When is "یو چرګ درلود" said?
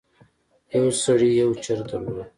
1.41-2.27